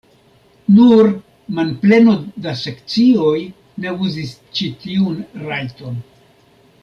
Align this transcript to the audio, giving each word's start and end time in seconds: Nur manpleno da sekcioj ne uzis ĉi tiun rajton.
Nur 0.75 1.09
manpleno 1.57 2.15
da 2.45 2.53
sekcioj 2.63 3.37
ne 3.85 3.93
uzis 4.07 4.33
ĉi 4.61 4.73
tiun 4.87 5.21
rajton. 5.49 6.01